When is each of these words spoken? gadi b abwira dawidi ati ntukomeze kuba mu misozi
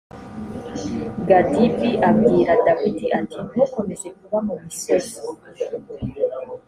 gadi 1.27 1.63
b 1.77 1.79
abwira 2.09 2.51
dawidi 2.65 3.05
ati 3.19 3.37
ntukomeze 3.49 4.07
kuba 4.17 4.37
mu 4.47 4.55
misozi 4.63 5.19